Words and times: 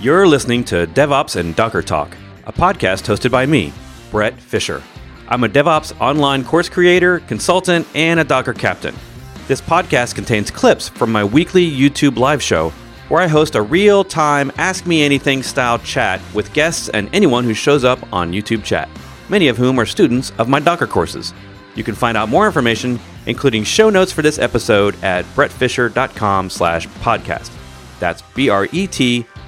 You're 0.00 0.26
listening 0.26 0.64
to 0.64 0.86
DevOps 0.86 1.36
and 1.36 1.54
Docker 1.54 1.82
Talk, 1.82 2.16
a 2.44 2.52
podcast 2.54 3.04
hosted 3.04 3.30
by 3.30 3.44
me, 3.44 3.70
Bret 4.10 4.40
Fisher. 4.40 4.82
I'm 5.28 5.44
a 5.44 5.48
DevOps 5.48 5.92
online 6.00 6.42
course 6.42 6.70
creator, 6.70 7.20
consultant, 7.20 7.86
and 7.94 8.18
a 8.18 8.24
Docker 8.24 8.54
captain. 8.54 8.94
This 9.46 9.60
podcast 9.60 10.14
contains 10.14 10.50
clips 10.50 10.88
from 10.88 11.12
my 11.12 11.22
weekly 11.22 11.70
YouTube 11.70 12.16
live 12.16 12.42
show 12.42 12.70
where 13.10 13.20
I 13.20 13.26
host 13.26 13.56
a 13.56 13.60
real 13.60 14.02
time 14.02 14.50
Ask 14.56 14.86
Me 14.86 15.02
Anything 15.02 15.42
style 15.42 15.78
chat 15.80 16.22
with 16.32 16.50
guests 16.54 16.88
and 16.88 17.14
anyone 17.14 17.44
who 17.44 17.52
shows 17.52 17.84
up 17.84 17.98
on 18.10 18.32
YouTube 18.32 18.64
chat, 18.64 18.88
many 19.28 19.48
of 19.48 19.58
whom 19.58 19.78
are 19.78 19.84
students 19.84 20.32
of 20.38 20.48
my 20.48 20.60
Docker 20.60 20.86
courses. 20.86 21.34
You 21.74 21.84
can 21.84 21.94
find 21.94 22.16
out 22.16 22.30
more 22.30 22.46
information, 22.46 22.98
including 23.26 23.64
show 23.64 23.90
notes 23.90 24.12
for 24.12 24.22
this 24.22 24.38
episode 24.38 24.96
at 25.04 25.26
bretfisher.com 25.36 26.48
slash 26.48 26.88
podcast. 26.88 27.50
That's 27.98 28.22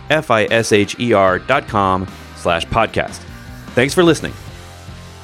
B-R-E-T-F-I-S-H-E-R 0.08 1.38
dot 1.40 1.68
com 1.68 2.06
slash 2.36 2.66
podcast. 2.66 3.20
Thanks 3.74 3.94
for 3.94 4.04
listening. 4.04 4.32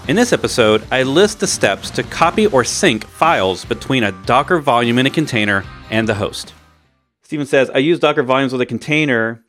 In 0.09 0.17
this 0.17 0.33
episode, 0.33 0.87
I 0.91 1.03
list 1.03 1.41
the 1.41 1.47
steps 1.47 1.91
to 1.91 2.03
copy 2.03 2.47
or 2.47 2.65
sync 2.65 3.05
files 3.05 3.65
between 3.67 4.05
a 4.05 4.13
Docker 4.25 4.59
volume 4.59 4.99
in 4.99 5.07
a 5.07 5.11
container 5.11 5.65
and 5.91 6.09
the 6.09 6.15
host. 6.15 6.55
Steven 7.23 7.45
says, 7.45 7.69
I 7.71 7.79
use 7.79 7.99
Docker 7.99 8.23
volumes 8.23 8.53
with 8.53 8.63
a 8.63 8.67
container. 8.67 9.45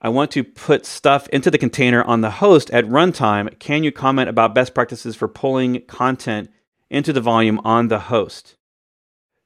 I 0.00 0.08
want 0.10 0.30
to 0.32 0.44
put 0.44 0.86
stuff 0.86 1.28
into 1.30 1.50
the 1.50 1.58
container 1.58 2.04
on 2.04 2.20
the 2.20 2.30
host 2.30 2.70
at 2.70 2.84
runtime. 2.84 3.58
Can 3.58 3.82
you 3.82 3.90
comment 3.90 4.28
about 4.28 4.54
best 4.54 4.72
practices 4.72 5.16
for 5.16 5.26
pulling 5.26 5.82
content 5.86 6.48
into 6.88 7.12
the 7.12 7.20
volume 7.20 7.58
on 7.64 7.88
the 7.88 7.98
host? 7.98 8.55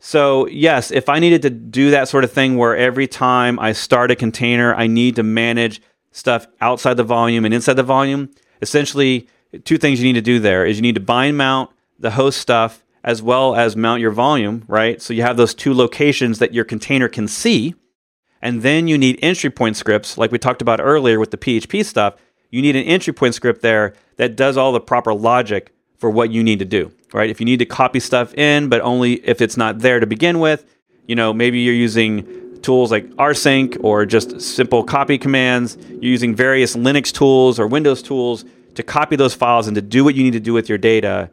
So, 0.03 0.47
yes, 0.47 0.91
if 0.91 1.11
I 1.11 1.19
needed 1.19 1.43
to 1.43 1.51
do 1.51 1.91
that 1.91 2.09
sort 2.09 2.25
of 2.25 2.33
thing 2.33 2.57
where 2.57 2.75
every 2.75 3.07
time 3.07 3.59
I 3.59 3.73
start 3.73 4.11
a 4.11 4.17
container, 4.17 4.75
I 4.75 4.87
need 4.87 5.17
to 5.17 5.23
manage 5.23 5.83
stuff 6.11 6.47
outside 6.61 6.95
the 6.95 7.05
volume 7.05 7.45
and 7.45 7.53
inside 7.53 7.75
the 7.75 7.83
volume, 7.83 8.31
essentially, 8.63 9.29
two 9.65 9.77
things 9.77 10.01
you 10.01 10.07
need 10.07 10.19
to 10.19 10.23
do 10.23 10.41
there 10.41 10.65
is 10.65 10.79
you 10.79 10.83
need 10.83 10.95
to 10.95 11.01
bind 11.03 11.37
mount 11.37 11.71
the 11.99 12.13
host 12.13 12.41
stuff 12.41 12.83
as 13.05 13.23
well 13.23 13.55
as 13.55 13.77
mount 13.77 14.01
your 14.01 14.11
volume, 14.11 14.65
right? 14.69 15.03
So 15.03 15.13
you 15.13 15.23
have 15.23 15.37
those 15.37 15.55
two 15.55 15.75
locations 15.75 16.39
that 16.39 16.55
your 16.55 16.65
container 16.65 17.09
can 17.09 17.29
see. 17.29 17.75
And 18.43 18.63
then 18.63 18.89
you 18.89 18.97
need 18.97 19.19
entry 19.21 19.51
point 19.51 19.77
scripts, 19.77 20.17
like 20.17 20.33
we 20.33 20.39
talked 20.39 20.63
about 20.63 20.81
earlier 20.81 21.21
with 21.21 21.31
the 21.31 21.37
PHP 21.37 21.85
stuff. 21.85 22.15
You 22.51 22.63
need 22.63 22.75
an 22.75 22.85
entry 22.85 23.13
point 23.13 23.35
script 23.35 23.61
there 23.61 23.93
that 24.17 24.35
does 24.35 24.57
all 24.57 24.73
the 24.73 24.81
proper 24.81 25.13
logic 25.13 25.75
for 26.01 26.11
what 26.11 26.33
you 26.33 26.43
need 26.43 26.59
to 26.59 26.65
do, 26.65 26.91
right? 27.13 27.31
If 27.31 27.41
you 27.41 27.47
need 27.47 27.59
to 27.59 27.67
copy 27.67 28.01
stuff 28.01 28.35
in, 28.35 28.69
but 28.69 28.81
only 28.81 29.15
if 29.27 29.41
it's 29.41 29.57
not 29.57 29.81
there 29.81 30.01
to 30.01 30.07
begin 30.07 30.41
with, 30.41 30.65
you 31.07 31.15
know, 31.15 31.33
maybe 31.33 31.61
you're 31.61 31.75
using 31.75 32.61
tools 32.63 32.91
like 32.91 33.07
rsync 33.11 33.77
or 33.85 34.07
just 34.07 34.41
simple 34.41 34.83
copy 34.83 35.19
commands. 35.19 35.77
You're 35.89 36.11
using 36.11 36.35
various 36.35 36.75
Linux 36.75 37.13
tools 37.13 37.61
or 37.61 37.67
Windows 37.67 38.03
tools 38.03 38.45
to 38.75 38.83
copy 38.83 39.17
those 39.17 39.35
files 39.35 39.67
and 39.67 39.75
to 39.75 39.83
do 39.83 40.03
what 40.03 40.15
you 40.15 40.23
need 40.23 40.33
to 40.33 40.41
do 40.41 40.53
with 40.53 40.69
your 40.69 40.79
data 40.79 41.31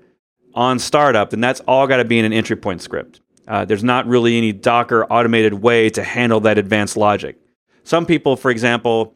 on 0.53 0.79
startup, 0.79 1.29
then 1.29 1.39
that's 1.39 1.59
all 1.61 1.87
got 1.87 1.97
to 1.97 2.05
be 2.05 2.19
in 2.19 2.25
an 2.25 2.33
entry 2.33 2.55
point 2.55 2.81
script. 2.81 3.21
Uh, 3.47 3.63
there's 3.63 3.83
not 3.83 4.05
really 4.07 4.37
any 4.37 4.51
Docker 4.51 5.05
automated 5.05 5.53
way 5.53 5.89
to 5.91 6.03
handle 6.03 6.41
that 6.41 6.57
advanced 6.57 6.97
logic. 6.97 7.37
Some 7.83 8.05
people, 8.05 8.35
for 8.35 8.51
example, 8.51 9.15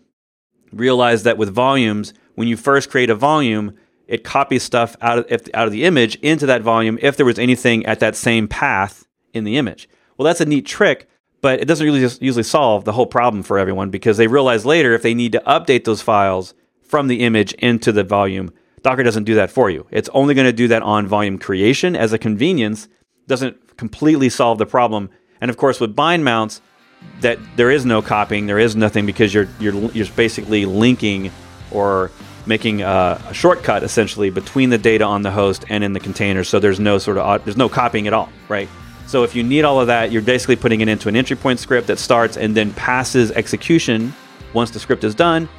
realize 0.72 1.24
that 1.24 1.38
with 1.38 1.50
volumes, 1.50 2.14
when 2.36 2.48
you 2.48 2.56
first 2.56 2.90
create 2.90 3.10
a 3.10 3.16
volume, 3.16 3.76
it 4.12 4.26
copies 4.26 4.62
stuff 4.62 4.98
out 5.02 5.20
of, 5.20 5.26
if, 5.30 5.48
out 5.54 5.68
of 5.68 5.72
the 5.72 5.86
image 5.86 6.16
into 6.16 6.46
that 6.46 6.62
volume 6.62 7.00
if 7.02 7.16
there 7.16 7.26
was 7.26 7.40
anything 7.40 7.86
at 7.86 8.02
that 8.02 8.16
same 8.16 8.46
path 8.46 9.08
in 9.34 9.46
the 9.46 9.58
image. 9.58 9.88
Well, 10.18 10.26
that's 10.26 10.42
a 10.42 10.46
neat 10.46 10.66
trick, 10.66 11.08
but 11.40 11.62
it 11.62 11.66
doesn't 11.66 11.86
really 11.86 12.02
usually 12.02 12.44
solve 12.44 12.84
the 12.84 12.92
whole 12.92 13.06
problem 13.06 13.42
for 13.42 13.58
everyone 13.58 13.90
because 13.90 14.18
they 14.18 14.28
realize 14.28 14.66
later 14.66 14.94
if 14.94 15.02
they 15.02 15.14
need 15.14 15.32
to 15.32 15.44
update 15.48 15.86
those 15.86 16.02
files 16.02 16.54
from 16.82 17.08
the 17.08 17.22
image 17.22 17.54
into 17.54 17.94
the 17.94 18.04
volume, 18.04 18.52
Docker 18.82 19.02
doesn't 19.02 19.24
do 19.24 19.36
that 19.36 19.50
for 19.50 19.70
you. 19.70 19.88
It's 19.92 20.10
only 20.10 20.34
going 20.34 20.46
to 20.46 20.54
do 20.54 20.68
that 20.68 20.84
on 20.84 21.08
volume 21.08 21.38
creation 21.38 21.96
as 21.96 22.12
a 22.12 22.18
convenience, 22.18 22.90
doesn't 23.28 23.78
completely 23.78 24.28
solve 24.28 24.58
the 24.58 24.66
problem. 24.66 25.10
And 25.40 25.50
of 25.50 25.56
course, 25.56 25.80
with 25.80 25.96
bind 25.96 26.26
mounts, 26.26 26.60
that 27.22 27.40
there 27.56 27.72
is 27.72 27.86
no 27.86 28.02
copying, 28.02 28.46
there 28.46 28.60
is 28.60 28.76
nothing 28.76 29.06
because 29.06 29.34
you're 29.34 29.48
you're 29.60 29.74
you're 29.92 30.08
basically 30.16 30.66
linking 30.66 31.32
or 31.72 32.12
making 32.46 32.82
a, 32.82 33.22
a, 33.28 33.34
shortcut 33.34 33.84
essentially 33.84 34.30
between 34.30 34.70
the 34.70 34.78
data 34.78 35.04
on 35.04 35.22
the 35.22 35.32
host 35.32 35.66
and 35.70 35.84
in 35.84 35.94
the 35.94 36.00
container. 36.00 36.44
So 36.44 36.60
there's 36.60 36.80
no 36.80 36.98
sort 36.98 37.18
of 37.18 37.44
there's 37.46 37.58
no 37.58 37.70
copying 37.70 38.08
at 38.08 38.14
all, 38.14 38.30
right? 38.50 38.68
So 39.08 39.24
if 39.24 39.36
you 39.36 39.44
need 39.44 39.64
all 39.64 39.80
of 39.80 39.88
that, 39.88 40.12
you're 40.12 40.22
basically 40.22 40.56
putting 40.56 40.82
it 40.82 40.88
into 40.88 41.10
an 41.10 41.16
entry 41.16 41.36
point 41.36 41.60
script 41.60 41.88
that 41.88 42.00
starts 42.00 42.38
and 42.38 42.56
then 42.56 42.74
passes 42.74 43.32
execution 43.32 44.14
once 44.54 44.72
the 44.72 44.80
script 44.80 45.04
is 45.04 45.14
done 45.14 45.50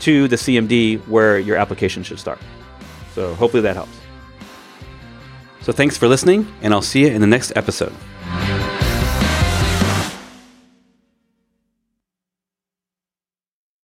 to 0.00 0.28
the 0.28 0.36
CMD 0.36 0.98
where 1.06 1.38
your 1.38 1.56
application 1.56 2.02
should 2.02 2.18
start. 2.18 2.38
So 3.14 3.34
hopefully 3.34 3.62
that 3.62 3.76
helps. 3.76 3.98
So 5.60 5.72
thanks 5.72 5.96
for 5.96 6.08
listening, 6.08 6.52
and 6.62 6.74
I'll 6.74 6.82
see 6.82 7.02
you 7.02 7.08
in 7.08 7.20
the 7.20 7.26
next 7.26 7.52
episode. 7.54 7.92